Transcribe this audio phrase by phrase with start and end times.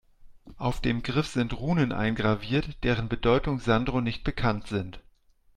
[0.57, 4.99] Auf dem Griff sind Runen eingraviert, deren Bedeutung Sandro nicht bekannt sind.